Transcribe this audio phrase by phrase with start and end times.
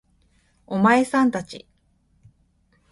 [0.65, 1.67] お前さん達